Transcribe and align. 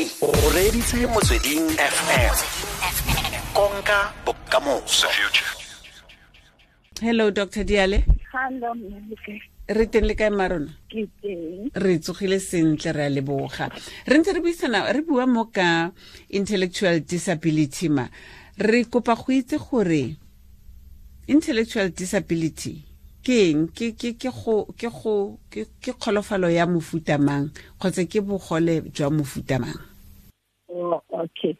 o 0.00 0.32
reditse 0.54 0.96
motsweding 1.12 1.76
fm 1.76 2.36
konka 3.52 4.12
bokamoso. 4.24 5.08
Hello 7.02 7.30
dr 7.30 7.64
diale. 7.64 8.04
Re 9.68 9.86
teng 9.86 10.06
le 10.06 10.14
kae 10.16 10.30
marona? 10.30 10.72
Re 11.74 11.98
tsogile 11.98 12.40
sentle 12.40 12.92
re 12.92 13.04
a 13.04 13.10
leboga. 13.10 13.68
Re 14.06 14.18
ntse 14.18 14.32
re 14.32 14.40
buisana 14.40 14.88
re 14.92 15.02
bua 15.04 15.26
mo 15.26 15.50
ka 15.52 15.92
intellectual 16.30 17.00
disability 17.04 17.88
ma. 17.88 18.08
Re 18.56 18.84
kopa 18.88 19.14
go 19.14 19.32
itse 19.32 19.58
gore 19.60 20.16
intellectual 21.28 21.92
disability 21.92 22.80
ke 23.20 23.52
eng? 23.52 23.68
Ke 23.76 23.92
ke 23.92 24.16
ke 24.16 24.32
go 24.32 24.64
ke 24.72 24.88
go 24.88 25.36
ke 25.52 25.68
ke 25.76 25.92
kgolofalo 25.92 26.48
ya 26.48 26.64
mofuta 26.64 27.20
mang? 27.20 27.52
Kgotsa 27.76 28.08
ke 28.08 28.24
bogole 28.24 28.80
jwa 28.96 29.10
mofuta 29.12 29.60
mang 29.60 29.89
Oh, 30.90 31.02
okay. 31.12 31.56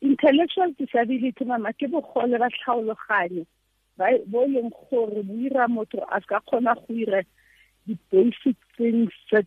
Intellectual 0.00 0.70
disability 0.78 1.44
mama 1.44 1.72
ke 1.72 1.86
bogole 1.90 2.38
ba 2.38 2.48
tlhaologanye 2.54 3.44
ba 3.98 4.06
bo 4.26 4.46
leng 4.46 4.70
gore 4.70 5.22
bo 5.26 5.34
ira 5.34 5.66
motho 5.68 6.00
a 6.08 6.20
ka 6.20 6.40
kgona 6.46 6.74
go 6.74 6.94
ira 6.94 7.20
di-basic 7.86 8.56
things 8.76 9.12
tsa 9.28 9.42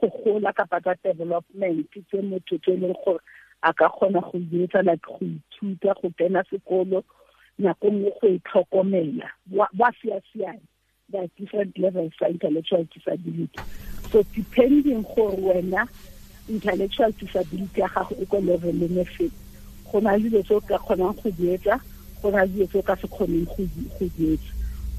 go 0.00 0.08
gola 0.22 0.52
kapa 0.52 0.80
tsa 0.80 0.94
development 1.02 1.88
tse 1.90 2.22
motho 2.22 2.58
tse 2.58 2.76
leng 2.76 2.94
gore 3.04 3.18
a 3.62 3.72
ka 3.72 3.88
kgona 3.88 4.20
go 4.20 4.38
di 4.38 4.62
etsa 4.64 4.84
like 4.84 5.02
go 5.02 5.18
ithuta 5.24 5.94
go 6.02 6.10
kena 6.18 6.44
sekolo 6.50 7.02
nako 7.58 7.86
nngwe 7.90 8.10
go 8.20 8.26
itlhokomela 8.28 9.28
siasiane 10.00 10.62
different 11.38 11.78
levels 11.78 12.12
tsa 12.18 12.28
intellectual 12.28 12.84
disability. 12.94 13.58
So 14.12 14.22
depending 14.34 15.02
gore 15.02 15.40
wena 15.40 15.88
intellectual 16.48 17.12
disability 17.20 17.80
ya 17.80 17.88
gago 17.88 18.14
e 18.20 18.26
ko 18.26 18.38
e 18.38 19.30
go 19.92 20.00
na 20.00 20.16
le 20.16 20.42
tse 20.42 20.54
o 20.54 20.60
ka 20.60 20.78
kgonang 20.78 21.14
go 21.22 21.30
di 21.30 21.50
etsa 21.54 21.80
go 22.22 22.30
na 22.30 22.44
le 22.44 22.66
tse 22.66 22.78
o 22.78 22.82
ka 22.82 22.94
se 22.96 23.06
kgoneng 23.06 23.46
go 23.46 23.64
di- 23.74 24.38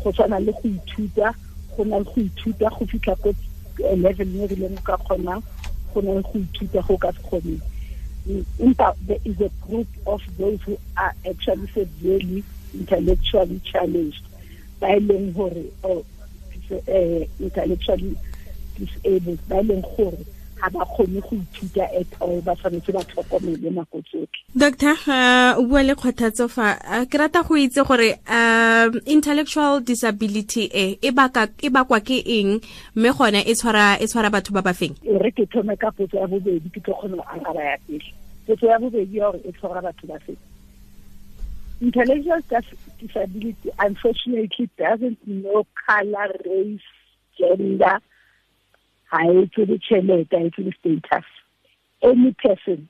go 0.04 0.12
tshwana 0.12 0.40
le 0.40 0.52
go 0.52 0.70
ithuta 0.70 1.34
go 1.76 1.84
na 1.84 1.98
le 1.98 2.04
go 2.04 2.22
ithuta 2.22 2.70
go 2.72 2.86
fitlha 2.86 3.16
ko 3.22 3.30
eh, 3.84 3.96
e 3.96 4.48
rileng 4.48 4.78
o 4.78 4.82
ka 4.84 4.98
kgonang 4.98 5.44
go 5.94 6.02
na 6.02 6.14
le 6.16 6.22
go 6.22 6.40
ithuta 6.40 6.82
go 6.88 6.98
ka 6.98 7.12
se 7.12 7.22
kgoneng. 7.28 7.62
Empa 8.60 8.94
there 9.08 9.20
is 9.24 9.40
a 9.40 9.50
group 9.68 9.88
of 10.06 10.22
those 10.38 10.62
who 10.64 10.78
are 10.98 11.14
actually 11.30 11.68
severely 11.68 12.44
intellectually 12.74 13.62
challenged. 13.64 14.24
Ba 14.80 14.96
e 14.96 15.00
leng 15.00 15.34
gore 15.34 15.64
or 15.84 16.04
uh, 16.72 17.24
intellectually 17.40 18.18
disabled. 18.76 19.40
Ba 19.48 19.60
e 19.60 19.64
leng 19.64 19.84
gore 19.96 20.18
ga 20.62 20.70
ba 20.70 20.86
kgone 20.86 21.22
go 21.22 21.36
ithuta 21.38 21.86
at 22.00 22.08
all 22.22 22.42
ba 22.42 22.56
tshwanetse 22.56 22.92
ba 22.94 23.04
tlhokomele 23.04 23.70
nako 23.72 24.02
tsotlhe. 24.02 24.42
Doctor 24.56 24.96
o 25.58 25.64
bua 25.68 25.84
le 25.84 25.94
kgothatso 25.96 26.50
fa 26.50 26.74
ke 27.06 27.18
rata 27.18 27.44
go 27.44 27.56
itse 27.56 27.84
gore 27.88 28.10
um 28.28 29.00
intellectual 29.06 29.80
disability 29.82 30.70
e 30.74 30.98
e 31.02 31.10
e 31.10 31.70
bakwa 31.70 32.00
ke 32.02 32.18
eng 32.26 32.60
mme 32.96 33.10
gone 33.14 33.42
e 33.46 33.54
tshwara 33.54 33.98
e 34.02 34.08
tshwara 34.08 34.30
batho 34.34 34.54
ba 34.54 34.62
ba 34.62 34.74
feng? 34.74 34.98
E 35.06 35.18
re 35.18 35.32
ke 35.32 35.46
thome 35.54 35.78
ka 35.78 35.92
potso 35.92 36.18
ya 36.18 36.28
bobedi 36.28 36.70
ke 36.74 36.82
tlo 36.82 36.94
kgona 36.98 37.22
go 37.22 37.24
araba 37.30 37.62
ya 37.62 37.78
pele. 37.88 38.14
Potso 38.48 38.66
ya 38.66 38.80
bobedi 38.80 39.18
ya 39.18 39.32
gore 39.32 39.42
e 39.46 39.52
tshwara 39.52 39.82
batho 39.82 40.08
ba 40.08 40.20
feng? 40.26 40.38
Intellectual 41.80 42.42
disability 43.00 43.70
unfortunately 43.78 44.70
doesn't 44.78 45.20
know 45.28 45.62
color 45.86 46.34
race 46.46 46.82
gender 47.38 48.02
ha 49.12 49.24
e 49.28 50.72
status. 50.80 51.26
Any 52.02 52.34
person 52.34 52.90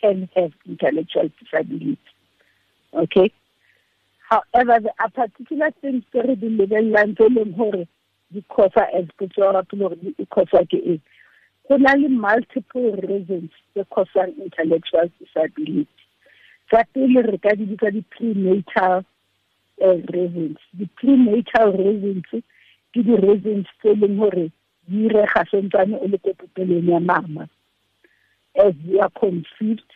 can 0.00 0.28
have 0.36 0.52
intellectual 0.66 1.30
disability 1.40 1.98
okay? 2.96 3.32
However 4.28 4.80
there 4.80 4.92
are 4.98 5.10
particular 5.10 5.70
things 5.80 6.04
tse 6.10 6.22
re 6.26 6.34
di 6.34 6.48
lebellang 6.58 7.14
tse 7.14 7.26
e 7.26 7.34
leng 7.34 7.56
gore 7.56 7.86
di 8.32 8.42
causa 8.54 8.86
as 8.98 9.06
potso 9.18 9.44
ya 9.44 9.52
batho 9.52 9.76
le 9.76 9.82
gore 9.82 9.96
di- 10.02 10.26
causa 10.34 10.64
multiple 12.08 12.90
reasons 13.06 13.50
tse 13.72 13.84
causang 13.94 14.34
intellectual 14.42 15.10
disability. 15.18 15.86
Tsa 16.70 16.82
pele 16.92 17.22
re 17.22 17.38
ka 17.38 17.54
di 17.54 17.64
bitsa 17.70 17.90
di-prenatal 17.94 19.04
uh, 19.82 19.98
reasons. 20.10 20.58
Di-prenatal 20.74 21.70
reasons 21.78 22.26
ke 22.92 23.00
di-reasons 23.06 23.66
tse 23.78 23.94
e 23.94 23.94
leng 23.94 24.18
di 24.88 25.06
irega 25.06 25.44
sentsane 25.50 25.96
o 25.96 26.06
le 26.06 26.80
ya 26.90 27.00
mama. 27.00 27.48
As 28.56 28.74
you 28.84 29.00
are 29.00 29.10
conceived 29.10 29.90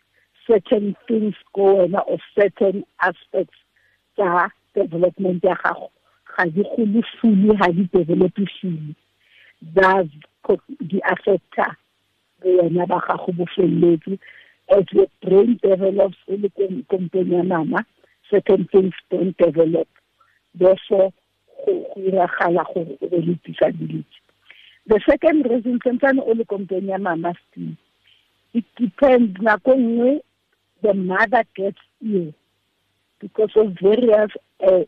certain 0.46 0.96
things 1.06 1.34
go 1.54 1.76
wena 1.76 2.00
or 2.06 2.18
certain 2.38 2.84
aspects 3.00 3.58
tsa 4.16 4.50
development 4.74 5.44
ya 5.44 5.54
gago. 5.54 5.90
Ga 6.36 6.44
di 6.46 6.62
gole 6.62 7.56
ga 7.58 7.68
di 7.72 7.88
develope 7.92 8.44
thus 9.74 10.08
di 10.80 10.98
affecta 11.04 11.76
wena 12.42 12.86
ba 12.86 13.00
gago 13.06 13.32
bo 13.32 13.46
as 14.70 14.84
your 14.92 15.06
brain 15.22 15.58
develops 15.62 16.18
e 16.28 16.36
le 16.36 16.48
ko 16.48 16.66
kompeng 16.90 17.30
ya 17.30 17.42
mama 17.42 17.84
certain 18.30 18.68
things 18.72 18.94
don't 19.10 19.36
develop. 19.38 19.88
Therefore 20.54 21.12
go 21.66 21.72
iragala 21.96 22.64
gore 22.74 22.98
o 23.02 23.08
be 23.08 23.18
le 23.20 23.34
disability 23.44 24.19
the 24.90 24.98
second 25.08 25.46
reason 25.50 25.78
sentsane 25.84 26.20
o 26.20 26.32
le 26.38 26.44
kompeng 26.44 26.88
ya 26.92 26.98
mama 26.98 27.32
it 28.58 28.66
depends 28.76 29.38
nako 29.46 29.74
nngwe 29.78 30.20
the 30.82 30.94
mother 30.94 31.44
gets 31.54 31.82
ill 32.02 32.32
because 33.20 33.52
of 33.54 33.76
various 33.80 34.30
uh, 34.66 34.84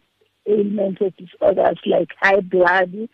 ailments 0.47 1.01
or 1.01 1.11
disorders 1.11 1.79
like 1.87 2.09
high 2.21 2.41
blood. 2.41 3.09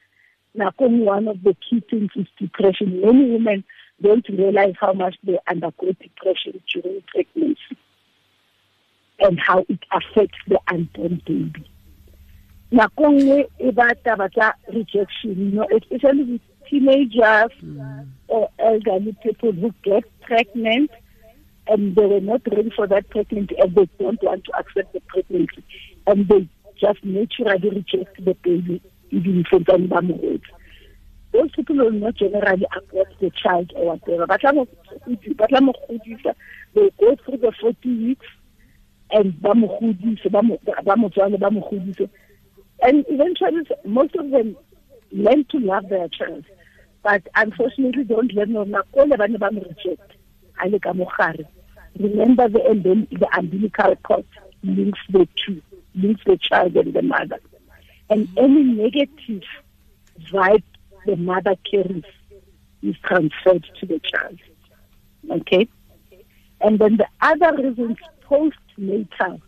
Nakong, 0.56 1.04
one 1.04 1.28
of 1.28 1.42
the 1.42 1.54
key 1.68 1.82
things 1.90 2.10
is 2.16 2.26
depression. 2.38 3.00
Many 3.00 3.30
women 3.32 3.64
don't 4.02 4.26
realize 4.28 4.74
how 4.80 4.92
much 4.92 5.16
they 5.22 5.38
undergo 5.48 5.92
depression 6.00 6.60
during 6.72 7.02
pregnancy 7.08 7.76
and 9.20 9.38
how 9.38 9.64
it 9.68 9.80
affects 9.92 10.38
the 10.46 10.58
unborn 10.68 11.20
baby. 11.26 11.70
Nakong, 12.72 13.44
about 13.66 14.02
taba 14.04 14.52
rejection, 14.72 15.38
you 15.38 15.50
know, 15.52 15.66
especially 15.76 16.24
with 16.24 16.40
teenagers 16.68 17.52
or 17.60 17.64
mm. 17.64 18.08
uh, 18.32 18.46
elderly 18.58 19.16
people 19.22 19.52
who 19.52 19.72
get 19.82 20.04
pregnant 20.20 20.90
and 21.68 21.94
they 21.96 22.06
were 22.06 22.20
not 22.20 22.42
ready 22.50 22.70
for 22.74 22.86
that 22.86 23.08
pregnancy 23.10 23.54
and 23.58 23.74
they 23.74 23.88
don't 23.98 24.22
want 24.22 24.44
to 24.44 24.52
accept 24.58 24.92
the 24.92 25.00
pregnancy. 25.08 25.64
And 26.06 26.28
they 26.28 26.48
just 26.80 27.04
naturally 27.04 27.70
reject 27.70 28.24
the 28.24 28.34
baby 28.42 28.82
even 29.10 29.44
sometime 29.50 29.88
ba 29.88 30.00
mogwetsi 30.00 30.52
those 31.32 31.50
people 31.54 31.76
will 31.76 31.92
not 31.92 32.14
generally 32.16 32.66
abort 32.76 33.08
the 33.20 33.30
child 33.30 33.70
or 33.76 33.96
whatever. 33.96 34.26
Ba 34.26 34.38
tla 34.38 34.52
mo 34.52 34.66
godisa- 35.04 35.36
ba 35.36 35.46
tla 35.46 35.60
mo 35.60 35.72
godisa 35.88 36.34
they 36.74 36.90
go 36.98 37.16
through 37.16 37.38
the 37.38 37.52
40 37.60 38.06
weeks 38.06 38.26
and 39.10 39.40
ba 39.42 39.54
mo 39.54 39.68
godise 39.80 40.30
ba 40.30 40.42
mo 40.42 41.08
tswale 41.10 41.38
ba 41.38 41.50
mo 41.50 41.60
godise. 41.70 42.08
And 42.82 43.04
eventually 43.08 43.66
most 43.84 44.14
of 44.16 44.30
them 44.30 44.56
learn 45.12 45.44
to 45.50 45.58
love 45.58 45.88
their 45.88 46.08
child 46.08 46.44
but 47.08 47.26
unfortunately 47.36 48.04
don't 48.04 48.34
let 48.34 48.50
no 48.50 48.66
nakole 48.66 49.16
ba 49.16 49.26
ne 49.28 49.38
ba 49.38 49.50
mo 49.50 49.62
reject. 49.66 50.10
A 50.62 50.68
le 50.68 50.78
ka 50.78 50.92
mogare. 50.92 51.46
Remember 51.98 52.48
the 52.50 52.62
and 52.70 52.84
then 52.84 53.08
the 53.10 53.28
umbilical 53.38 53.96
cord 54.08 54.26
links 54.62 55.00
the 55.08 55.26
two 55.40 55.62
links 55.94 56.20
the 56.26 56.36
child 56.36 56.76
and 56.76 56.92
the 56.92 57.00
mother. 57.00 57.40
And 58.10 58.28
any 58.36 58.62
negative 58.62 59.42
vibe 60.30 60.68
the 61.06 61.16
mother 61.16 61.56
carries 61.70 62.04
is 62.82 62.96
transferred 63.02 63.66
to 63.80 63.86
the 63.86 64.00
child. 64.00 64.38
Okay? 65.30 65.66
And 66.60 66.78
then 66.78 66.98
the 66.98 67.08
other 67.22 67.56
reasons 67.56 67.96
postnatal. 68.28 69.40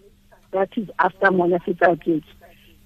That 0.52 0.70
is 0.78 0.88
after 0.98 1.26
tswetse 1.26 2.24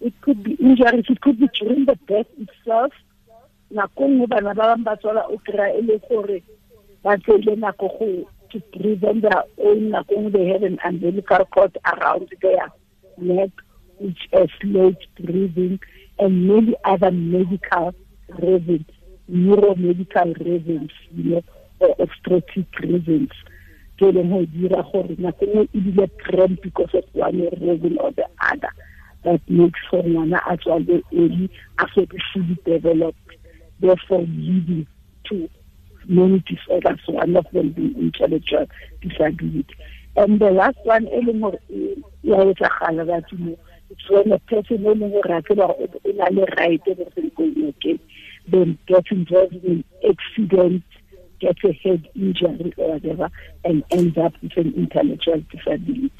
it 0.01 0.21
could 0.21 0.43
be 0.43 0.55
injuries. 0.55 1.05
It 1.09 1.21
could 1.21 1.39
be 1.39 1.49
during 1.61 1.85
the 1.87 1.97
birth 2.09 2.27
itself 2.37 2.93
nako 3.75 4.03
nngwe 4.09 4.27
bana 4.27 4.55
ba 4.55 4.65
bangwe 4.71 4.85
ba 4.85 4.97
tswala 4.97 5.23
o 5.35 5.37
kry-a 5.45 5.75
e 5.79 5.83
le 5.83 5.97
gore 6.07 6.39
ba 7.03 7.13
tseile 7.19 7.57
nako 7.57 7.87
go 7.99 8.09
to 8.51 8.59
their 9.21 9.45
own 9.59 9.91
nako 9.91 10.15
nngwe 10.15 10.31
they 10.33 10.47
have 10.53 10.63
an 10.63 10.79
umbilical 10.89 11.45
cord 11.55 11.75
around 11.93 12.29
their 12.43 12.69
neck 13.19 13.51
which 13.99 14.23
has 14.33 14.49
slowed 14.61 15.01
breathing 15.19 15.79
and 16.19 16.49
many 16.49 16.75
other 16.85 17.11
medical 17.11 17.93
reasons 18.39 18.87
neuromedical 19.29 20.35
reasons 20.45 20.91
you 21.15 21.25
know 21.25 21.43
or 21.81 21.95
obstetric 21.99 22.69
reasons. 22.81 23.31
Ke 23.99 24.11
leng 24.11 24.31
go 24.31 24.45
dira 24.55 24.83
gore 24.91 25.15
nako 25.19 25.47
nngwe 25.47 26.05
e 26.05 26.07
cramp 26.23 26.63
because 26.63 26.95
of 26.95 27.05
one 27.13 27.41
reason 27.61 27.99
or 27.99 28.13
the 28.13 28.27
other 28.51 28.73
that 29.25 29.41
makes 29.49 29.81
for 29.91 30.03
ngwana 30.03 30.39
a 30.51 30.57
tswale 30.57 31.03
early 31.13 31.51
a 31.79 31.87
fully 31.89 32.59
developed 32.65 33.31
therefore 33.85 34.21
leading 34.21 34.87
to 35.29 35.49
many 36.07 36.43
disorders, 36.47 37.01
one 37.07 37.37
of 37.37 37.47
them 37.53 37.71
being 37.73 37.95
intellectual 37.99 38.67
disability. 39.01 39.67
And 40.17 40.41
the 40.41 40.51
last 40.51 40.79
one, 40.85 41.07
e 41.09 41.21
leng 41.21 41.41
gore 41.41 41.59
ya 42.23 42.37
etsagala 42.37 43.23
you 43.33 43.39
know, 43.39 43.59
it's 43.91 44.09
when 44.11 44.33
a 44.33 44.39
person 44.39 44.85
e 44.87 44.95
leng 44.95 45.13
gore 45.13 45.37
a 45.37 45.43
tseba 45.43 45.69
o 45.69 46.13
na 46.13 46.25
le 46.31 46.47
right 46.57 46.81
everything 46.87 47.31
going 47.37 47.69
okay, 47.69 47.99
then 48.49 48.79
gets 48.87 49.11
involved 49.11 49.55
in 49.65 49.85
accident, 50.09 50.85
gets 51.41 51.65
a 51.65 51.73
head 51.73 52.09
injury 52.15 52.73
or 52.77 52.93
whatever, 52.93 53.31
and 53.65 53.85
ends 53.91 54.17
up 54.17 54.33
with 54.43 54.57
an 54.57 54.73
intellectual 54.77 55.43
disability. 55.51 56.11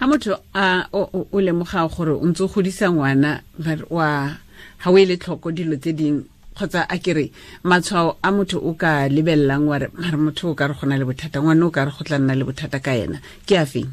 ha 0.00 0.06
motho 0.06 0.40
a 0.54 0.88
o 0.92 1.28
lemoga 1.40 1.84
gore 1.94 2.12
o 2.16 2.24
ntse 2.24 2.42
o 2.42 2.48
godisa 2.48 2.88
ngwana 2.88 3.42
wa 3.90 4.36
ga 4.82 4.90
o 4.90 4.98
ele 4.98 5.16
tlhoko 5.16 5.52
dilo 5.52 5.76
tse 5.76 5.92
dingwe 5.92 6.24
kgotsa 6.54 6.86
a 6.88 6.98
kere 6.98 7.30
matshwao 7.64 8.16
a 8.22 8.30
motho 8.30 8.58
o 8.60 8.74
ka 8.74 9.08
lebelelang 9.08 9.66
wa 9.66 9.78
re 9.78 9.88
mare 9.94 10.16
motho 10.16 10.50
o 10.50 10.54
ka 10.54 10.66
re 10.66 10.74
go 10.74 10.86
na 10.86 10.96
le 10.96 11.04
bothata 11.04 11.40
ngwane 11.40 11.64
o 11.64 11.70
ka 11.70 11.84
re 11.84 11.90
go 11.90 12.04
tla 12.04 12.18
nna 12.18 12.34
le 12.34 12.44
bothata 12.44 12.82
ka 12.82 12.92
ena 12.92 13.18
ke 13.46 13.56
a 13.56 13.66
feng? 13.66 13.88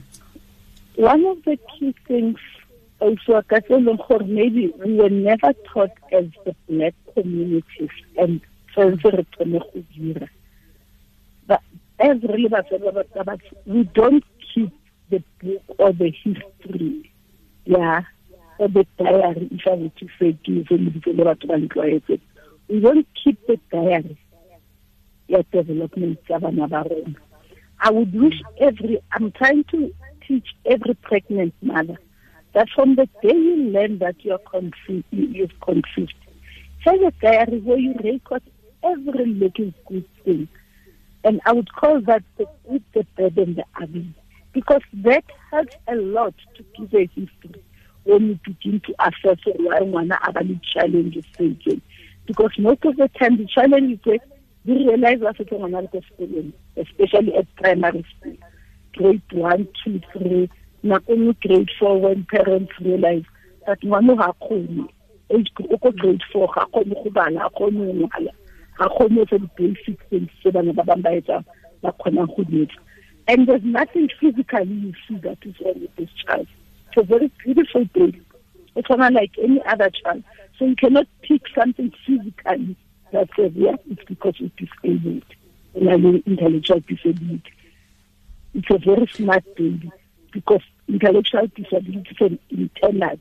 One 0.97 1.25
of 1.25 1.43
the 1.45 1.57
key 1.71 1.93
things 2.07 2.39
also 2.99 3.41
ka 3.47 3.59
tse 3.61 3.77
leng 3.79 3.97
gore 4.03 4.25
maybe 4.25 4.73
we 4.83 4.95
were 4.95 5.09
never 5.09 5.53
taught 5.71 5.93
as 6.11 6.25
the 6.45 6.55
black 6.67 6.95
communities 7.13 7.93
and 8.17 8.41
tshwanetse 8.73 9.15
re 9.15 9.23
tsone 9.31 9.59
go 9.59 9.83
dira. 9.93 10.27
As 11.99 12.21
re 12.21 12.37
le 12.43 12.49
batswadi 12.49 13.41
we 13.65 13.83
don't 13.93 14.23
keep 14.53 14.71
the 15.09 15.23
book 15.39 15.63
or 15.79 15.93
the 15.93 16.11
history 16.11 17.11
yeah 17.65 18.01
the 18.59 18.85
diary 18.97 19.49
if 19.51 19.67
I 19.67 19.75
were 19.75 19.89
to 19.89 20.07
say 20.19 20.33
ke 20.33 20.65
lebitso 20.69 21.15
le 21.17 21.23
batho 21.23 21.47
ba 21.47 21.57
le 21.57 22.19
we 22.67 22.79
don't 22.79 23.07
keep 23.23 23.37
the 23.47 23.59
diary 23.71 24.17
ya 25.27 25.41
development 25.51 26.19
tsa 26.25 26.39
bana 26.39 26.67
I 27.79 27.91
would 27.91 28.13
wish 28.13 28.41
every 28.59 28.99
I'm 29.11 29.31
trying 29.31 29.63
to 29.65 29.93
teach 30.27 30.55
every 30.65 30.95
pregnant 30.95 31.53
mother 31.61 31.97
that 32.53 32.67
from 32.73 32.95
the 32.95 33.05
day 33.21 33.35
you 33.35 33.55
learn 33.71 33.99
that 33.99 34.15
you 34.25 34.31
are 34.33 34.39
conceived, 34.39 35.05
you've 35.11 35.59
conceived, 35.61 36.15
have 36.79 37.01
a 37.01 37.11
diary 37.21 37.59
where 37.59 37.77
you 37.77 37.93
record 38.03 38.41
every 38.83 39.25
little 39.25 39.71
good 39.85 40.05
thing. 40.23 40.47
And 41.23 41.41
I 41.45 41.53
would 41.53 41.71
call 41.73 42.01
that 42.01 42.23
the 42.37 42.47
good, 42.67 42.83
the 42.93 43.05
bad, 43.15 43.37
and 43.37 43.57
the 43.57 43.65
ugly 43.81 44.13
because 44.53 44.81
that 44.93 45.23
helps 45.51 45.75
a 45.87 45.95
lot 45.95 46.33
to 46.55 46.63
give 46.75 46.93
a 46.93 47.05
history 47.13 47.63
when 48.07 48.27
you 48.27 48.39
begin 48.45 48.79
to 48.87 48.95
assess 48.99 49.39
why 49.57 49.81
one 49.81 50.11
other 50.11 50.41
challenges 50.73 51.25
facing. 51.37 51.81
Because 52.25 52.51
most 52.57 52.83
of 52.85 52.95
the 52.95 53.07
time 53.19 53.37
the 53.37 53.45
challenge 53.45 53.99
is 54.05 54.19
we 54.65 54.73
realize 54.85 55.19
what 55.19 55.39
is 55.39 55.47
going 55.47 55.75
on 55.75 55.87
school, 55.87 56.51
especially 56.75 57.35
at 57.35 57.55
primary 57.55 58.03
school, 58.19 58.35
grade 58.95 59.21
one, 59.31 59.67
two, 59.83 60.01
three, 60.11 60.49
not 60.83 61.03
only 61.07 61.33
grade 61.41 61.69
four 61.79 62.01
when 62.01 62.25
parents 62.25 62.73
realize 62.81 63.23
that 63.65 63.81
one 63.83 64.07
ha 64.17 64.33
kgone 64.41 64.89
age 65.29 65.51
ko 65.55 65.91
grade 65.91 66.21
four 66.31 66.47
ga 66.55 66.65
ga 66.73 66.83
ga 68.79 68.87
basic 69.57 69.99
things 70.09 70.29
ba 70.43 70.61
ba 70.63 70.83
ba 70.85 71.21
and 73.29 73.45
there's 73.47 73.61
nothing 73.63 74.09
physically 74.19 74.73
you 74.73 74.93
see 75.07 75.17
that 75.19 75.37
is 75.43 75.55
wrong 75.63 75.81
with 75.81 75.95
this 75.97 76.09
child. 76.25 76.47
A 76.97 77.03
very 77.03 77.31
beautiful 77.43 77.85
baby. 77.93 78.21
It's 78.75 78.89
not 78.89 79.13
like 79.13 79.31
any 79.37 79.63
other 79.65 79.91
child. 79.91 80.23
So 80.57 80.65
you 80.65 80.75
cannot 80.75 81.07
pick 81.21 81.43
something 81.53 81.93
physically 82.05 82.75
that 83.11 83.29
says, 83.35 83.51
it's 83.55 84.03
because 84.05 84.33
it's 84.39 84.55
disabled. 84.55 85.23
And 85.75 85.89
I 85.91 85.97
mean 85.97 86.23
intellectual 86.25 86.79
disability. 86.79 87.43
It's 88.55 88.67
a 88.71 88.79
very 88.79 89.05
smart 89.13 89.43
baby 89.55 89.91
because 90.33 90.61
intellectual 90.87 91.45
disability 91.55 92.09
is 92.09 92.17
an 92.19 92.39
internal 92.49 93.19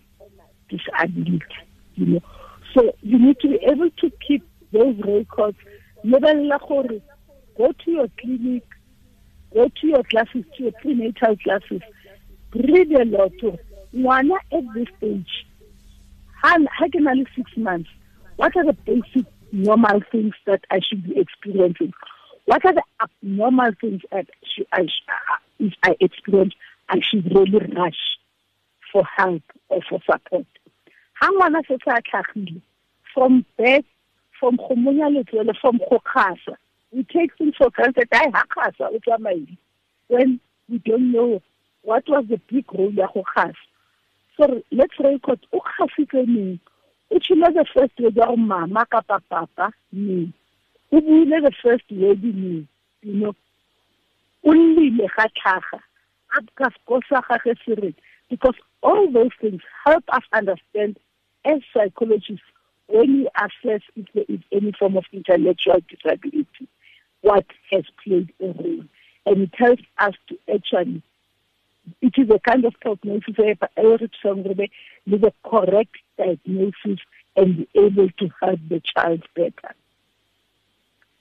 disability, 0.71 1.45
you 1.97 2.07
know. 2.07 2.23
So 2.73 2.95
you 3.03 3.19
need 3.19 3.39
to 3.41 3.49
be 3.49 3.59
able 3.63 3.91
to 3.91 4.11
keep 4.27 4.43
those 4.73 4.97
records. 5.05 5.59
Go 6.03 7.73
to 7.73 7.91
your 7.91 8.09
clinic, 8.19 8.65
go 9.53 9.69
to 9.69 9.87
your 9.87 10.03
classes, 10.05 10.45
to 10.57 10.63
your 10.63 10.73
prenatal 10.81 11.37
classes, 11.37 11.83
read 12.55 12.93
a 12.93 13.05
lot. 13.05 13.33
Ngwana 13.97 14.37
at 14.53 14.63
this 14.75 14.89
stage, 14.99 15.47
how 16.43 16.57
can 16.93 17.27
six 17.35 17.57
months? 17.57 17.89
What 18.37 18.55
are 18.57 18.65
the 18.65 18.75
basic 18.75 19.25
normal 19.53 20.03
things 20.13 20.35
that 20.47 20.61
I 20.71 20.81
should 20.81 21.03
be 21.03 21.19
experiencing? 21.19 21.95
What 22.45 22.65
are 22.67 22.75
the 22.75 22.83
abnormal 23.01 23.71
things 23.81 24.03
that 24.13 24.27
I, 24.73 24.83
uh, 24.83 25.37
if 25.59 25.73
I 25.83 25.97
experience, 26.01 26.55
I 26.89 27.01
should 27.01 27.25
really 27.35 27.59
rush 27.75 28.19
for 28.93 29.03
help 29.17 29.43
or 29.69 29.81
for 29.89 30.01
support? 30.05 30.47
Ha 31.21 31.31
ngwana 31.33 31.63
se 31.67 31.79
sa 31.83 31.99
tlhagile 32.01 32.61
from 33.15 33.45
birth 33.57 33.87
from 34.39 34.57
go 34.57 34.75
monya 34.77 35.09
letswele 35.09 35.55
from 35.61 35.79
go 35.79 35.99
kgasa 36.05 36.57
we 36.93 37.03
take 37.05 37.35
things 37.39 37.55
for 37.57 37.71
granted 37.71 38.09
hayi 38.11 38.31
haqhasa 38.33 38.91
utsamaile 38.93 39.57
when 40.09 40.39
we 40.69 40.79
don't 40.79 41.11
know 41.11 41.41
what 41.83 42.07
was 42.09 42.27
the 42.29 42.39
big 42.53 42.71
role 42.75 42.93
ya 42.93 43.09
go 43.15 43.23
khasa 43.23 43.57
so 44.37 44.63
let's 44.71 44.99
record 44.99 45.41
o 45.53 45.61
khasitse 45.61 46.27
neng? 46.27 46.61
O 47.11 47.19
tshile 47.19 47.53
the 47.55 47.65
first 47.73 47.99
word 47.99 48.17
ya 48.17 48.27
go 48.27 48.37
mama 48.37 48.87
kapa 48.91 49.21
papa 49.29 49.73
neng? 49.93 50.33
O 50.93 51.01
buile 51.01 51.41
the 51.43 51.53
first 51.63 51.91
word 51.91 52.23
neng? 52.23 52.69
You 53.03 53.15
know? 53.15 53.35
O 54.45 54.51
llele 54.51 55.09
ga 55.17 55.27
tlhaga. 55.37 55.81
Ka 56.55 56.71
sko 56.71 57.01
sa 57.09 57.23
gage 57.23 57.57
se 57.65 57.95
because 58.29 58.55
all 58.83 59.11
those 59.11 59.31
things 59.41 59.63
help 59.85 60.05
us 60.13 60.23
understand 60.33 60.99
as 61.45 61.61
psychologists 61.73 62.45
when 62.89 63.19
we 63.19 63.29
assess 63.37 63.83
if 63.95 64.07
there 64.15 64.25
is 64.29 64.41
any 64.53 64.73
form 64.73 64.97
of 64.97 65.05
intellectual 65.13 65.81
disability 65.89 66.69
what 67.23 67.47
has 67.73 67.85
played 68.05 68.33
a 68.41 68.47
role. 68.47 68.85
And 69.25 69.43
it 69.43 69.55
helps 69.55 69.83
us 69.99 70.15
to 70.29 70.39
actually, 70.53 71.03
it 72.01 72.15
is 72.17 72.31
a 72.31 72.39
kind 72.41 72.65
of 72.65 72.75
prognosis 72.81 73.37
with 73.37 75.25
a 75.25 75.33
correct 75.45 75.97
diagnosis 76.19 77.01
and 77.37 77.57
be 77.59 77.69
able 77.75 78.09
to 78.19 78.31
help 78.41 78.61
the 78.69 78.81
child 78.95 79.23
better. 79.35 79.75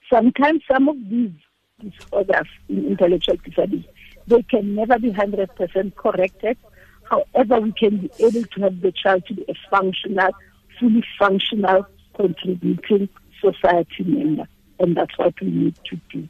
Sometimes 0.10 0.62
some 0.72 0.88
of 0.90 0.98
these 1.10 1.32
disorders 1.80 2.48
in 2.70 2.86
intellectual 2.86 3.36
disability, 3.38 3.90
they 4.28 4.44
can 4.44 4.76
never 4.76 4.98
be 4.98 5.12
100% 5.12 5.96
corrected. 5.96 6.58
However, 7.04 7.60
we 7.60 7.72
can 7.74 7.98
be 7.98 8.12
able 8.20 8.44
to 8.44 8.62
help 8.62 8.82
the 8.82 8.92
child 8.92 9.26
to 9.28 9.34
be 9.34 9.46
a 9.48 9.56
functional, 9.70 10.32
fully 10.80 11.04
functional, 11.20 11.86
contributing 12.16 13.10
society 13.42 14.04
member. 14.04 14.48
and 14.80 14.96
that's 14.96 15.18
what 15.18 15.34
we 15.42 15.48
need 15.48 15.76
to 15.86 16.00
do 16.12 16.28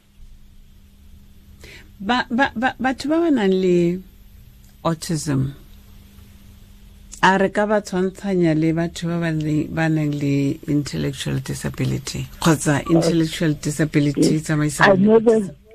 ba 2.00 2.26
ba 2.30 2.52
ba 2.54 2.76
batho 2.76 3.08
ba 3.08 3.24
ba 3.24 3.30
nang 3.32 3.50
le 3.50 4.00
autism 4.86 5.52
a 7.22 7.38
re 7.38 7.48
ka 7.48 7.66
ba 7.66 7.80
tshwantshanya 7.82 8.54
le 8.54 8.72
batho 8.72 9.08
ba 9.08 9.18
ba 9.76 9.88
nang 9.88 10.12
le 10.22 10.34
intellectual 10.70 11.40
disability 11.42 12.26
kgotsa 12.40 12.82
intellectual 12.94 13.54
disability 13.66 14.40
tsamaisano 14.40 15.20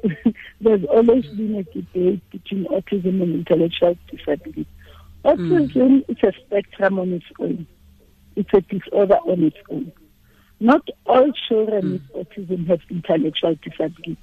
there's 0.62 0.84
always 0.86 1.26
been 1.28 1.56
a 1.56 1.64
debate 1.64 2.22
between 2.32 2.66
autism 2.66 3.22
and 3.22 3.36
intellectual 3.36 3.98
disability. 4.10 4.66
Autism 5.26 5.72
mm. 5.74 6.10
is 6.10 6.18
a 6.24 6.32
spectrum 6.46 7.00
on 7.00 7.14
its 7.14 7.26
own. 7.40 7.68
It's 8.36 8.50
a 8.54 8.62
disorder 8.62 9.18
on 9.26 9.44
its 9.44 9.58
own. 9.70 9.92
Not 10.60 10.88
all 11.06 11.32
children 11.48 11.84
mm. 11.84 11.92
with 12.16 12.28
autism 12.28 12.68
have 12.68 12.82
intellectual 12.90 13.56
disability. 13.56 14.18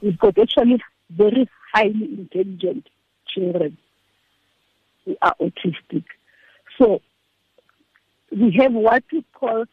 We've 0.00 0.18
got 0.18 0.38
actually 0.38 0.82
very 1.10 1.48
highly 1.72 2.14
intelligent 2.18 2.88
children 3.28 3.76
who 5.04 5.16
are 5.22 5.34
autistic. 5.40 6.04
So 6.78 7.00
we 8.30 8.56
have 8.60 8.72
what 8.72 9.04
we 9.12 9.24
call 9.34 9.64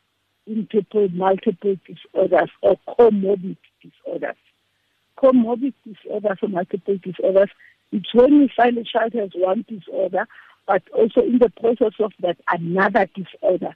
multiple 0.48 1.10
multiple 1.10 1.76
disorders 1.86 2.50
or 2.62 2.78
comorbid 2.88 3.58
disorders. 3.82 4.38
Comorbid 5.18 5.74
disorders 5.86 6.38
or 6.42 6.50
multiple 6.50 6.98
disorders, 7.04 7.50
it's 7.92 8.14
when 8.14 8.40
we 8.40 8.52
find 8.56 8.78
a 8.78 8.84
child 8.84 9.14
has 9.14 9.32
one 9.36 9.66
disorder, 9.68 10.28
but 10.66 10.84
also 10.94 11.22
in 11.22 11.40
the 11.40 11.50
process 11.50 11.94
of 12.00 12.14
that 12.20 12.38
another 12.50 13.08
disorder 13.16 13.76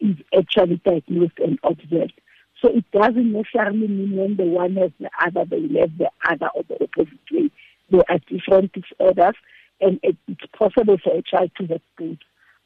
is 0.00 0.16
actually 0.36 0.76
diagnosed 0.84 1.38
and 1.38 1.58
observed. 1.62 2.12
So 2.60 2.68
it 2.68 2.84
doesn't 2.92 3.32
necessarily 3.32 3.88
mean 3.88 4.16
when 4.16 4.36
the 4.36 4.44
one 4.44 4.76
has 4.76 4.90
the 5.00 5.10
other, 5.24 5.44
they 5.44 5.80
have 5.80 5.96
the 5.96 6.10
other 6.28 6.48
or 6.54 6.62
the 6.64 6.74
opposite 6.74 7.18
way. 7.30 7.50
They 7.90 8.02
are 8.08 8.18
different 8.28 8.72
disorders, 8.72 9.34
and 9.80 9.98
it, 10.02 10.16
it's 10.28 10.46
possible 10.56 10.98
for 10.98 11.14
a 11.16 11.22
child 11.22 11.50
to 11.58 11.66
have 11.66 11.80
both, 11.98 12.18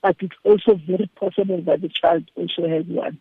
but 0.03 0.17
it's 0.21 0.37
also 0.45 0.75
very 0.75 1.11
possible 1.17 1.61
that 1.63 1.81
the 1.81 1.89
child 1.89 2.25
also 2.37 2.69
has 2.69 2.85
one. 2.87 3.19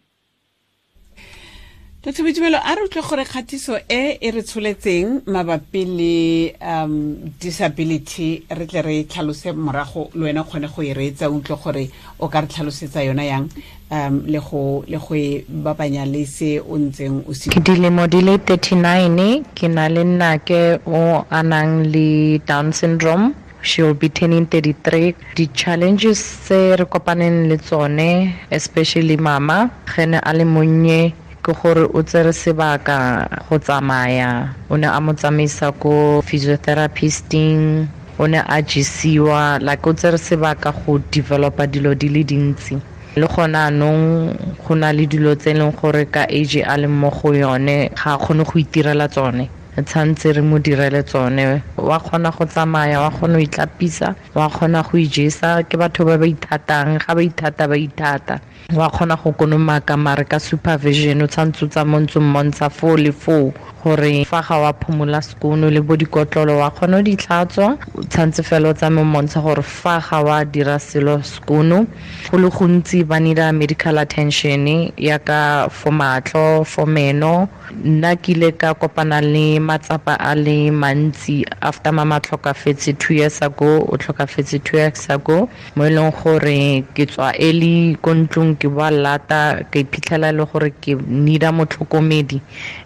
dr 2.04 2.24
boitumelo 2.24 2.58
a 2.60 2.76
re 2.76 2.84
utlwe 2.84 3.02
gore 3.02 3.24
kgatiso 3.24 3.80
e 3.88 4.18
e 4.20 4.32
re 4.32 4.42
tsholetseng 4.44 5.22
mabapi 5.26 5.86
le 5.86 6.56
um 6.60 7.32
disability 7.40 8.44
re 8.50 8.66
tle 8.68 8.82
re 8.82 9.04
tlhalose 9.08 9.54
morago 9.56 10.10
le 10.16 10.26
wena 10.26 10.44
kgone 10.44 10.68
go 10.68 10.84
e 10.84 10.94
reetsa 10.94 11.30
o 11.32 11.38
utlwe 11.40 11.56
gore 11.64 11.90
o 12.20 12.28
ka 12.28 12.42
re 12.42 12.48
tlhalosetsa 12.48 13.06
yona 13.08 13.24
yang 13.24 13.48
um 13.90 14.26
le 14.28 14.40
go 14.40 14.84
le 14.86 15.00
go 15.00 15.16
e 15.16 15.46
bapanya 15.48 16.04
le 16.06 16.26
se 16.26 16.60
o 16.60 16.76
ntseng 16.76 17.24
o 17.24 17.32
se 17.34 17.50
ke 17.56 17.64
dilemo 17.64 18.04
di 18.08 18.20
le 18.20 18.36
39 18.36 19.56
ke 19.56 19.72
na 19.72 19.88
le 19.88 20.04
nnake 20.04 20.84
o 20.84 21.24
a 21.24 21.40
nang 21.42 21.88
le 21.88 22.38
down 22.44 22.74
syndrome 22.74 23.32
she'll 23.64 23.94
be 23.96 24.10
turning 24.10 24.46
33 24.46 25.16
di-challenges 25.36 26.20
tse 26.46 26.76
re 26.76 26.86
kopaneng 26.86 27.48
le 27.50 27.58
tsone 27.58 28.10
especially 28.52 29.18
mama 29.18 29.72
gene 29.96 30.20
a 30.20 30.32
le 30.38 30.46
monnye 30.46 31.14
ke 31.44 31.52
gore 31.52 31.84
o 31.94 32.00
tsere 32.04 32.32
sebaka 32.32 33.28
go 33.50 33.60
tsamaya. 33.60 34.56
O 34.72 34.78
ne 34.78 34.88
a 34.88 35.00
mo 35.04 35.12
tsamaisa 35.14 35.72
ko 35.76 36.22
physiotherapisting 36.24 37.88
o 38.20 38.28
ne 38.28 38.40
a 38.40 38.62
jesiwa 38.64 39.60
like 39.60 39.84
o 39.88 39.94
tsere 39.94 40.18
sebaka 40.18 40.72
go 40.72 41.00
developa 41.12 41.68
dilo 41.68 41.92
di 41.96 42.08
le 42.10 42.24
dintsi. 42.24 42.80
Le 43.16 43.28
gona 43.28 43.68
anong 43.68 44.32
go 44.64 44.74
na 44.76 44.92
le 44.96 45.06
dilo 45.06 45.36
tse 45.36 45.52
e 45.52 45.54
leng 45.60 45.76
gore 45.76 46.06
ka 46.08 46.24
age 46.32 46.64
a 46.64 46.78
leng 46.80 46.96
mo 46.96 47.10
go 47.12 47.34
yone 47.36 47.90
ga 47.92 48.16
a 48.16 48.18
kgone 48.18 48.44
go 48.48 48.56
itirela 48.60 49.08
tsone 49.12 49.50
tshwanetse 49.82 50.34
re 50.34 50.42
mo 50.42 50.60
direle 50.60 51.04
tsone 51.04 51.62
wa 51.78 52.00
kgona 52.00 52.30
go 52.32 52.46
tsamaya 52.46 53.02
wa 53.02 53.10
kgona 53.10 53.38
go 53.38 53.44
itlapisa 53.44 54.16
wa 54.36 54.50
kgona 54.50 54.84
go 54.84 54.98
ijesa 54.98 55.64
ke 55.64 55.78
batho 55.78 56.06
ba 56.06 56.18
ba 56.18 56.28
ithatang 56.28 57.00
ga 57.02 57.16
ba 57.16 57.22
ithata 57.24 57.68
ba 57.68 57.78
ithata 57.78 58.40
wa 58.76 58.90
kgona 58.90 59.16
go 59.18 59.32
konomaka 59.34 59.98
mare 59.98 60.26
ka 60.26 60.40
supervision 60.40 61.22
o 61.22 61.28
tshwanetse 61.28 61.66
o 61.66 61.68
tsamantse 61.68 62.20
mmontsha 62.20 62.70
foo 62.70 62.98
le 62.98 63.12
foo 63.12 63.54
gore 63.84 64.26
fa 64.26 64.42
ga 64.42 64.58
wa 64.58 64.74
phomola 64.74 65.22
sekono 65.22 65.70
le 65.70 65.82
bo 65.82 65.96
dikotlolo 65.96 66.58
wa 66.58 66.70
kgona 66.72 66.98
o 66.98 67.02
ditlhatswa 67.02 67.78
tshwanetse 68.10 68.44
fela 68.44 68.70
o 68.70 68.74
tsame 68.74 69.04
mmontsha 69.04 69.42
gore 69.42 69.62
fa 69.64 70.00
ga 70.00 70.22
wa 70.24 70.46
dira 70.46 70.80
selo 70.80 71.20
sekono 71.22 71.86
go 72.32 72.38
le 72.38 72.50
gontsi 72.50 73.04
ba 73.04 73.20
needa 73.20 73.52
medical 73.52 73.98
attention 74.00 74.92
yaka 74.98 75.68
for 75.70 75.92
matlho 75.92 76.66
for 76.66 76.88
meno. 76.88 77.50
Nna 77.84 78.16
ke 78.16 78.32
ile 78.32 78.52
ka 78.52 78.74
kopana 78.74 79.18
le 79.22 79.60
matsapa 79.60 80.14
a 80.20 80.36
le 80.36 80.70
mantsi 80.70 81.44
after 81.62 81.92
mama 81.92 82.20
tlhokafetse 82.20 82.94
two 83.00 83.14
years 83.16 83.42
ago 83.42 83.82
o 83.90 83.98
tlhokafetse 83.98 84.64
two 84.64 84.78
years 84.78 85.10
ago 85.10 85.50
mo 85.76 85.86
e 85.86 85.90
leng 85.90 86.12
gore 86.12 86.86
ke 86.94 87.06
tswa 87.10 87.34
early 87.40 87.98
ko 88.02 88.14
ntlong 88.14 88.56
ke 88.60 88.70
boa 88.70 88.92
lata 88.92 89.66
ka 89.72 89.80
iphitlhela 89.80 90.30
e 90.30 90.38
le 90.38 90.46
gore 90.46 90.70
ke 90.82 90.94
needa 91.08 91.50
motlhokomedi 91.52 92.42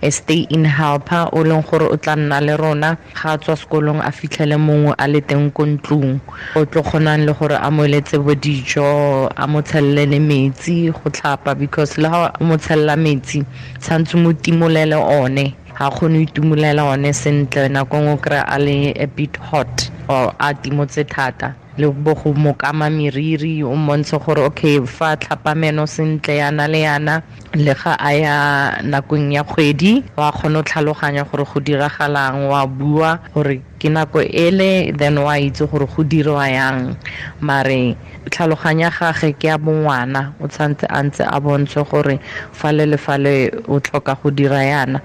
stay 0.09 0.47
in 0.49 0.63
helper 0.87 1.29
o 1.31 1.43
leng 1.43 1.63
gore 1.67 1.85
o 1.93 1.97
tla 1.97 2.15
nna 2.15 2.39
le 2.41 2.57
rona 2.57 2.97
ga 3.13 3.33
a 3.33 3.37
tswa 3.37 3.55
sekolong 3.55 4.01
a 4.01 4.11
fitlhele 4.11 4.57
mongwe 4.57 4.93
a 4.97 5.07
le 5.07 5.21
teng 5.21 5.51
ko 5.51 5.65
ntlong. 5.65 6.19
O 6.55 6.65
tlo 6.65 6.81
kgonang 6.83 7.25
le 7.25 7.33
gore 7.33 7.55
a 7.55 7.69
mo 7.71 7.83
eletse 7.83 8.17
bo 8.17 8.33
dijo 8.35 9.27
a 9.35 9.47
mo 9.47 9.61
tshelele 9.61 10.05
le 10.11 10.19
metsi 10.19 10.91
go 10.91 11.09
tlhapa 11.09 11.55
because 11.57 11.97
le 11.97 12.09
ga 12.09 12.31
o 12.39 12.43
mo 12.43 12.57
tshelela 12.57 12.95
metsi 12.95 13.43
tshwanetse 13.81 14.15
mo 14.17 14.33
timolele 14.33 14.95
one 14.95 15.53
ga 15.77 15.89
kgone 15.89 16.25
go 16.25 16.25
itumolela 16.25 16.83
one 16.93 17.13
sentle 17.13 17.69
nako 17.69 17.97
ngwe 18.01 18.13
o 18.13 18.17
kry-a 18.17 18.43
a 18.49 18.57
le 18.59 18.93
a 18.97 19.05
bit 19.07 19.37
hot 19.37 19.91
or 20.09 20.33
a 20.39 20.53
timotse 20.53 21.03
thata 21.03 21.53
le 21.77 21.87
bo 21.91 22.13
go 22.15 22.33
mokama 22.33 22.89
meriri 22.89 23.63
o 23.63 23.75
montshe 23.75 24.17
gore 24.19 24.41
okay 24.45 24.81
fa 24.85 25.15
tlhapameno 25.17 25.85
sentle 25.87 26.37
yana 26.37 26.67
le 26.67 26.81
yana 26.81 27.21
le 27.53 27.73
ga 27.73 27.93
a 27.99 28.11
ya 28.13 28.35
nakong 28.83 29.31
ya 29.33 29.43
kgwedi 29.43 30.03
wa 30.17 30.31
kgone 30.31 30.59
go 30.59 30.63
tlhaloganya 30.63 31.23
gore 31.29 31.45
go 31.45 31.59
diragalang 31.59 32.49
wa 32.49 32.65
bua 32.67 33.19
gore 33.33 33.61
ke 33.79 33.89
nako 33.89 34.25
ele 34.25 34.91
then 34.97 35.17
wa 35.21 35.37
itse 35.37 35.65
gore 35.69 35.85
go 35.85 36.03
dirwa 36.03 36.49
yang. 36.49 36.97
Mare 37.41 37.95
tlhaloganya 38.29 38.89
gage 38.89 39.37
ke 39.37 39.47
ya 39.47 39.57
bongwana 39.57 40.33
o 40.41 40.47
tshwanetse 40.47 40.85
a 40.89 41.03
ntse 41.03 41.23
a 41.23 41.39
bontshe 41.39 41.81
gore 41.85 42.19
fale 42.51 42.85
le 42.85 42.97
fale 42.97 43.51
o 43.69 43.79
tlhoka 43.79 44.17
go 44.21 44.29
dira 44.31 44.63
yana. 44.65 45.01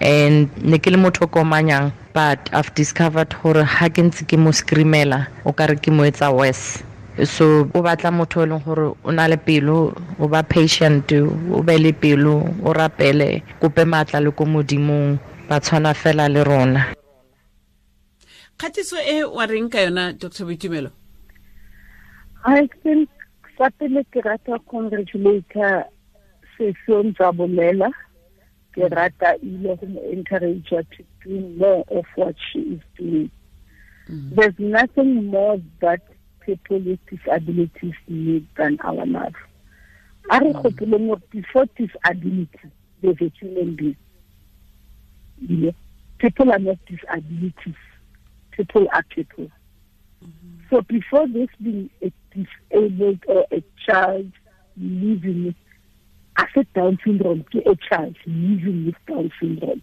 And 0.00 0.50
ne 0.62 0.78
ke 0.78 0.90
le 0.90 0.98
motho 0.98 1.22
o 1.24 1.26
komanyang 1.30 1.92
but 2.12 2.50
i've 2.52 2.74
discovered 2.74 3.30
gore 3.42 3.62
ga 3.62 3.86
ke 3.88 4.02
ntse 4.02 4.26
ke 4.26 4.36
mo 4.36 4.50
screamela 4.50 5.28
o 5.46 5.52
kare 5.52 5.76
ke 5.78 5.94
mo 6.00 6.06
etsa 6.08 6.32
worse 6.32 6.80
so 7.24 7.68
o 7.74 7.82
batla 7.84 8.10
motho 8.10 8.40
o 8.40 8.46
leng 8.48 8.64
gore 8.64 8.96
o 9.04 9.10
na 9.12 9.28
le 9.28 9.36
pelo 9.36 9.92
o 10.18 10.28
ba 10.32 10.40
patient 10.42 11.12
o 11.12 11.60
be 11.60 11.76
le 11.76 11.92
pelo 11.92 12.40
o 12.64 12.72
rapele 12.72 13.44
kope 13.60 13.84
maatla 13.84 14.24
le 14.24 14.30
ko 14.32 14.48
modimong 14.48 15.20
ba 15.48 15.60
tshwana 15.60 15.92
fela 15.92 16.24
le 16.32 16.40
rona. 16.40 16.96
Kgatiso 18.56 18.96
e 18.96 19.24
wa 19.24 19.44
reng 19.44 19.68
ka 19.68 19.84
yona 19.84 20.16
dr 20.16 20.44
boitumelo? 20.48 20.88
I 22.48 22.64
think 22.82 23.10
sa 23.58 23.68
pele 23.76 24.00
ke 24.08 24.24
rata 24.24 24.56
congratulator 24.72 25.84
sesong 26.56 27.12
tsa 27.12 27.28
bolela. 27.36 27.92
Ke 28.72 28.88
rata 28.88 29.36
ile 29.44 29.76
go 29.76 29.84
mo 29.84 30.00
encourage 30.08 30.64
to 30.72 31.04
do 31.20 31.44
more 31.60 31.84
of 31.92 32.06
what 32.16 32.36
she 32.40 32.80
is 32.80 32.84
doing 32.96 33.28
Mm-hmm. 34.10 34.34
there's 34.34 34.58
nothing 34.58 35.26
more 35.26 35.60
that 35.80 36.00
people 36.40 36.80
with 36.80 36.98
disabilities 37.06 37.94
need 38.08 38.46
than 38.56 38.78
our 38.80 39.06
love. 39.06 39.34
A 40.30 40.40
re 40.40 40.52
mm. 40.52 40.62
gopoleng 40.62 41.06
gore 41.08 41.22
before 41.30 41.66
disability 41.76 42.70
there's 43.02 43.20
a 43.20 43.32
human 43.38 43.76
being. 43.76 43.96
You 45.38 45.56
know, 45.56 45.72
people 46.18 46.52
are 46.52 46.58
not 46.58 46.78
disabilities. 46.86 47.80
People 48.52 48.86
are 48.92 49.02
people. 49.14 49.50
Mm-hmm. 50.24 50.56
So 50.68 50.82
before 50.82 51.26
this 51.28 51.48
being 51.62 51.90
a 52.02 52.12
disabled 52.34 53.20
or 53.26 53.46
a 53.52 53.62
child 53.86 54.30
living 54.76 55.54
as 56.36 56.48
a 56.56 56.64
Down 56.74 56.98
syndrome, 57.04 57.44
ke 57.44 57.56
a 57.66 57.76
child 57.88 58.16
living 58.26 58.86
with 58.86 58.96
Down 59.06 59.30
syndrome. 59.40 59.82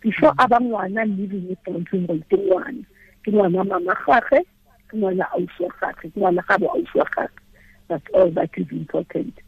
Before 0.00 0.32
mm-hmm. 0.32 0.40
aba 0.40 0.58
ngwana 0.58 1.04
living 1.16 1.48
with 1.48 1.64
Down 1.64 1.86
syndrome, 1.90 2.24
ke 2.30 2.36
ngwana. 2.36 2.84
Ke 3.24 3.30
ngwana 3.30 3.64
mama 3.64 3.94
gagwe, 4.06 4.44
ke 4.88 4.96
ngwana 4.96 5.24
ausi 5.32 5.62
wa 5.62 5.70
gagwe, 5.80 6.10
ke 6.10 6.18
ngwana 6.20 6.42
gabo 6.48 6.66
ausi 6.74 6.98
wa 6.98 7.06
gagwe. 7.16 7.42
That's 7.88 8.06
all 8.14 8.30
that 8.32 8.50
is 8.56 8.66
important. 8.70 9.38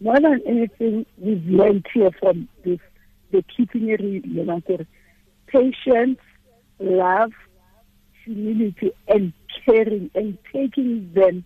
More 0.00 0.20
than 0.20 0.42
anything, 0.46 1.06
we've 1.18 1.46
learned 1.46 1.86
here 1.94 2.10
from 2.20 2.48
this, 2.64 2.80
the 3.30 3.44
keeping 3.56 3.88
it 3.88 4.00
real, 4.00 4.84
patience, 5.46 6.18
love, 6.80 7.32
humility, 8.24 8.92
and 9.08 9.32
caring 9.64 10.10
and 10.14 10.38
taking 10.52 11.12
them 11.14 11.44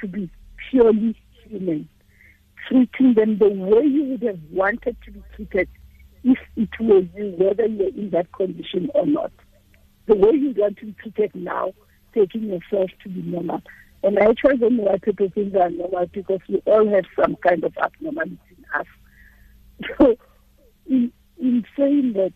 to 0.00 0.06
be 0.06 0.30
purely 0.70 1.16
human, 1.44 1.88
treating 2.68 3.14
them 3.14 3.38
the 3.38 3.48
way 3.48 3.84
you 3.84 4.04
would 4.04 4.22
have 4.22 4.40
wanted 4.50 4.96
to 5.04 5.10
be 5.12 5.22
treated 5.34 5.68
if 6.24 6.38
it 6.56 6.68
were 6.80 7.00
you, 7.00 7.34
whether 7.38 7.66
you're 7.66 7.88
in 7.88 8.10
that 8.10 8.30
condition 8.32 8.90
or 8.94 9.06
not. 9.06 9.32
The 10.06 10.14
way 10.14 10.32
you 10.32 10.54
want 10.56 10.78
to 10.78 10.86
be 10.86 10.92
treated 10.92 11.34
now, 11.34 11.72
taking 12.14 12.44
yourself 12.44 12.90
to 13.02 13.08
be 13.08 13.22
normal. 13.22 13.62
And 14.02 14.18
I 14.18 14.26
actually 14.26 14.58
don't 14.58 14.76
know 14.76 14.84
why 14.84 14.98
people 14.98 15.28
think 15.34 15.52
they 15.52 15.60
are 15.60 15.70
normal 15.70 16.06
because 16.06 16.40
we 16.48 16.62
all 16.66 16.88
have 16.88 17.04
some 17.18 17.36
kind 17.36 17.64
of 17.64 17.76
abnormality 17.76 18.38
in 18.56 18.64
us. 18.80 18.86
So, 19.98 20.16
in, 20.88 21.12
in 21.38 21.66
saying 21.76 22.14
that, 22.14 22.32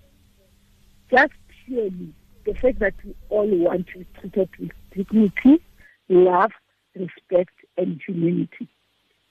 just 1.10 1.32
purely 1.64 2.12
the 2.44 2.54
fact 2.54 2.80
that 2.80 2.94
we 3.04 3.14
all 3.30 3.48
want 3.48 3.86
to 3.88 4.00
be 4.00 4.06
treated 4.20 4.50
with 4.58 4.70
dignity, 4.94 5.62
love, 6.08 6.50
respect, 6.94 7.54
and 7.78 8.00
humanity. 8.06 8.68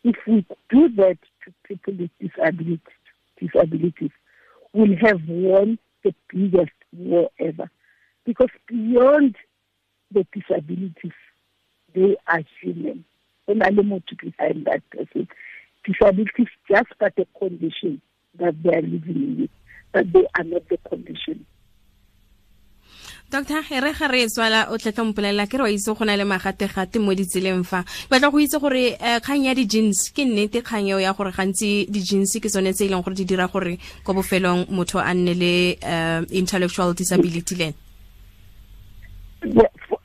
If 0.04 0.16
we 0.26 0.46
do 0.70 0.90
that 0.96 1.18
to 1.46 1.54
people 1.68 1.94
with 1.94 2.12
disabilities, 2.20 2.80
disabilities 3.40 4.12
we'll 4.74 4.96
have 4.98 5.22
won 5.28 5.80
the 6.04 6.14
biggest 6.30 6.72
war 6.94 7.30
ever. 7.40 7.70
Because 8.30 8.54
beyond 8.68 9.36
the 10.12 10.24
disabilities, 10.32 11.18
they 11.96 12.16
are 12.28 12.44
human. 12.62 13.04
And 13.48 13.64
I'm 13.64 13.82
more 13.88 14.02
to 14.08 14.16
define 14.16 14.66
that 14.66 14.88
person. 14.92 15.28
Disabilities 15.84 16.54
just 16.70 16.90
but 17.00 17.16
the 17.16 17.26
condition 17.40 18.00
that 18.38 18.54
they 18.62 18.70
are 18.70 18.84
living 18.84 19.18
in, 19.18 19.50
but 19.92 20.14
they 20.14 20.28
are 20.38 20.44
not 20.44 20.70
the 20.70 20.78
condition. 20.88 21.48
doctor 23.32 23.62
re 23.70 23.94
ga 23.94 24.08
re 24.08 24.26
tswala 24.26 24.70
o 24.70 24.78
tletla 24.78 25.04
mpolelela 25.06 25.46
ke 25.50 25.58
re 25.58 25.64
wa 25.64 25.70
itse 25.70 25.94
go 25.98 26.06
na 26.06 26.16
le 26.18 26.26
magategate 26.26 26.98
mo 27.02 27.14
ditseleng 27.14 27.62
fa 27.66 27.84
batla 28.10 28.32
go 28.32 28.38
itse 28.42 28.58
gore 28.62 28.98
um 28.98 29.20
kgang 29.22 29.46
ya 29.46 29.54
di-jeans 29.54 30.10
ke 30.14 30.26
nnete 30.26 30.62
kgang 30.66 30.90
eo 30.90 30.98
ya 30.98 31.14
gore 31.14 31.30
gantsi 31.32 31.86
di-jeans 31.90 32.34
ke 32.42 32.50
tsone 32.50 32.74
tse 32.74 32.86
e 32.86 32.90
leng 32.90 33.06
gore 33.06 33.14
di 33.14 33.26
dira 33.30 33.46
gore 33.46 33.78
ko 34.04 34.14
bofelong 34.18 34.66
motho 34.74 34.98
a 34.98 35.14
nne 35.14 35.34
le 35.38 35.54
um 35.86 36.26
intellectual 36.34 36.94
disability 36.94 37.54
len 37.56 37.74
Yeah, 37.74 37.78
f- 37.78 37.89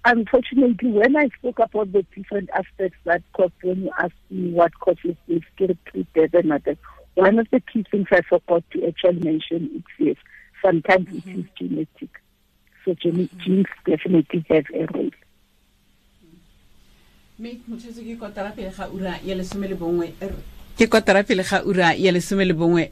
unfortunately, 0.04 0.90
when 0.90 1.16
I 1.16 1.28
spoke 1.38 1.58
about 1.58 1.92
the 1.92 2.04
different 2.14 2.50
aspects 2.50 2.98
that 3.04 3.22
cause 3.32 3.50
when 3.62 3.84
you 3.84 3.90
asked 3.98 4.14
me 4.30 4.52
what 4.52 4.78
causes 4.78 5.16
this, 5.28 5.42
ke 5.56 5.68
re 5.68 5.78
pre-death 5.84 6.34
and 6.34 6.52
other, 6.52 6.76
one 7.14 7.38
of 7.38 7.48
the 7.50 7.60
key 7.60 7.84
things 7.90 8.06
I 8.10 8.22
forgot 8.22 8.64
to 8.72 8.86
actually 8.86 9.20
mention 9.20 9.70
is 9.76 9.82
yes, 9.98 10.16
sometimes 10.62 11.08
it 11.08 11.26
mm-hmm. 11.26 11.40
is 11.40 11.46
genetic. 11.58 12.10
So 12.84 12.94
gene- 12.94 13.28
mm-hmm. 13.28 13.40
genes 13.40 13.66
definitely 13.86 14.44
have 14.50 14.66
a 14.74 14.86
role. 14.92 15.10
ke 17.38 18.16
kotara 18.18 18.54
pele 18.54 18.70
ga 18.70 18.88
ura 18.88 19.18
ya 19.24 19.34
lesome 19.34 19.68
le 19.68 19.74
bongwe 19.74 20.12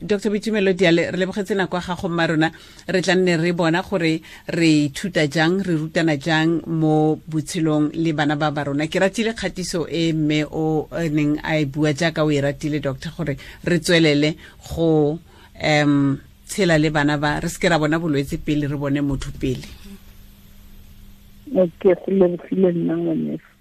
dr. 0.02 0.30
Bitumelo 0.30 0.72
diale 0.72 1.10
re 1.10 1.16
lebogetse 1.18 1.54
nako 1.54 1.76
ya 1.76 1.82
gago 1.82 2.08
mma 2.08 2.26
rona. 2.26 2.52
Re 2.86 3.02
tla 3.02 3.14
nne 3.14 3.36
re 3.36 3.52
bona 3.52 3.82
gore 3.82 4.22
re 4.46 4.86
ithuta 4.86 5.26
jang 5.26 5.62
re 5.62 5.74
rutana 5.74 6.16
jang 6.16 6.62
mo 6.66 7.18
botshelong 7.26 7.90
le 7.94 8.12
bana 8.12 8.36
ba 8.36 8.50
ba 8.52 8.64
rona. 8.64 8.86
Ke 8.86 8.98
ratile 9.00 9.34
kgatiso 9.34 9.88
e 9.90 10.12
mme 10.12 10.44
o 10.44 10.86
neng 11.10 11.38
a 11.42 11.58
e 11.58 11.64
bua 11.64 11.92
jaaka 11.92 12.24
o 12.24 12.30
e 12.30 12.40
ratile 12.40 12.80
doctor 12.80 13.12
gore 13.16 13.36
re 13.64 13.78
tswelele 13.78 14.36
go 14.62 15.18
um 15.58 16.18
tshela 16.46 16.78
le 16.78 16.90
bana 16.90 17.18
ba. 17.18 17.40
Re 17.42 17.48
seke 17.48 17.68
ra 17.68 17.78
bona 17.78 17.98
bolwetse 17.98 18.38
pele 18.38 18.68
re 18.70 18.76
bone 18.76 19.00
motho 19.02 19.30
pele. 19.40 19.66
Nna 21.50 22.96
ngwaneso 22.96 23.51